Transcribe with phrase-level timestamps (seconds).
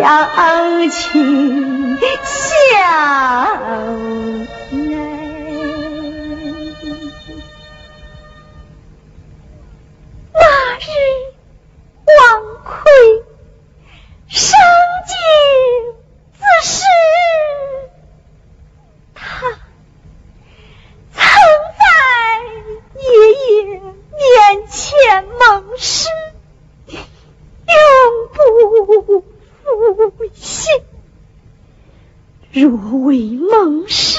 [0.00, 2.80] 相亲相爱
[10.34, 10.38] 那
[10.78, 10.86] 日
[12.06, 12.18] 王
[12.62, 12.70] 魁
[14.28, 14.56] 生
[15.06, 15.16] 今
[16.32, 16.76] 自是
[19.14, 19.22] 他
[21.12, 21.20] 曾
[21.74, 21.82] 在
[22.94, 23.02] 爷
[23.34, 25.67] 爷面前蒙
[32.58, 34.18] 若为盟誓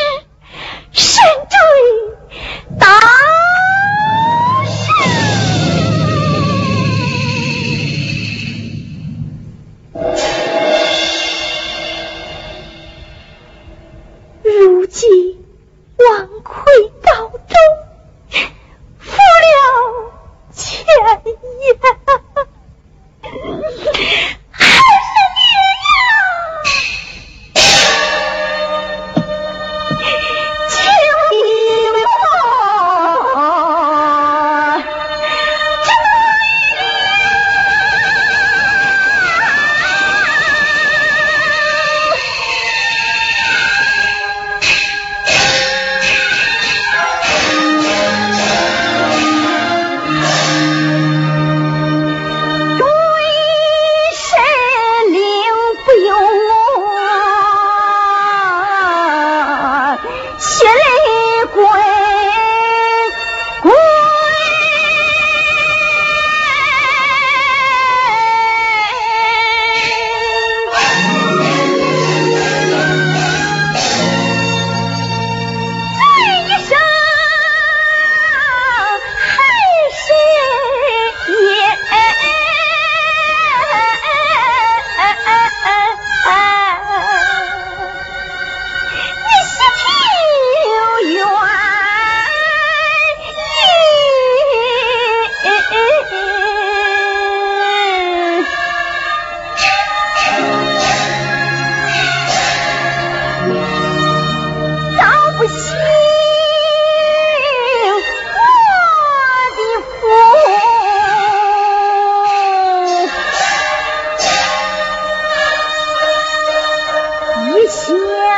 [117.70, 118.29] 切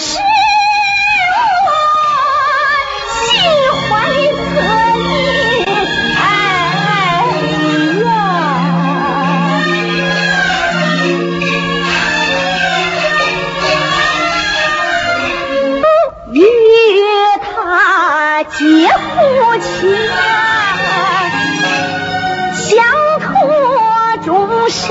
[0.00, 1.70] 是我
[3.08, 3.18] 心
[3.88, 3.88] 怀
[4.54, 4.56] 恻
[5.56, 5.66] 隐
[8.04, 8.06] 呀，
[16.30, 16.36] 与
[17.42, 19.02] 他结夫
[19.58, 19.66] 妻，
[22.54, 22.66] 相
[23.20, 23.26] 托
[24.24, 24.26] 终
[24.70, 24.86] 身。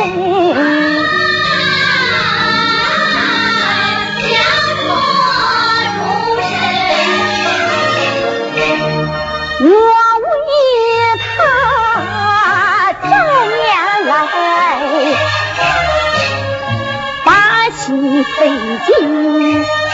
[18.93, 19.86] う。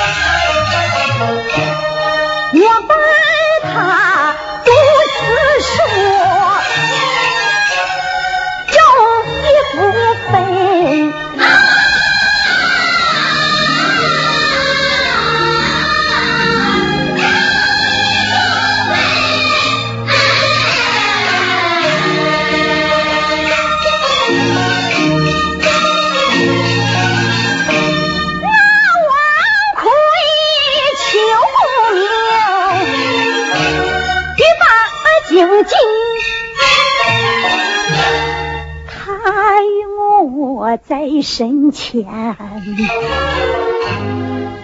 [40.93, 42.05] 在身前，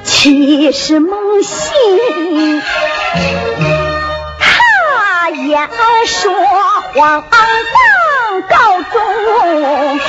[0.03, 2.62] 岂是梦醒？
[4.38, 5.67] 他言
[6.05, 6.31] 说
[6.93, 7.33] 皇榜
[8.48, 8.57] 告
[8.91, 10.00] 中，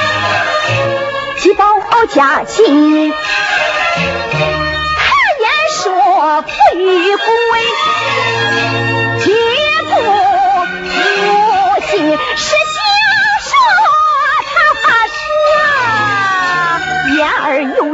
[1.39, 1.65] 既报
[2.11, 3.15] 家亲。
[3.15, 3.17] 他
[5.41, 8.00] 言说不与归，结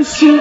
[0.07, 0.41] 心，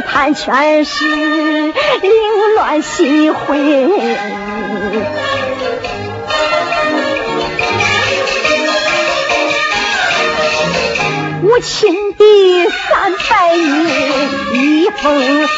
[0.00, 1.74] 判全是凌
[2.54, 3.86] 乱心灰，
[11.42, 14.28] 无情的三百年
[14.82, 15.48] 一封。